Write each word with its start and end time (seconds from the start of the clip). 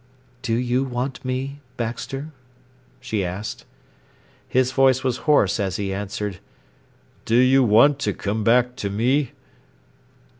"Do 0.41 0.55
you 0.55 0.83
want 0.83 1.23
me, 1.23 1.59
Baxter?" 1.77 2.31
she 2.99 3.23
asked. 3.23 3.65
His 4.47 4.71
voice 4.71 5.03
was 5.03 5.17
hoarse 5.29 5.59
as 5.59 5.75
he 5.75 5.93
answered: 5.93 6.39
"Do 7.23 7.35
you 7.35 7.63
want 7.63 7.99
to 7.99 8.13
come 8.13 8.43
back 8.43 8.75
to 8.77 8.89
me?" 8.89 9.33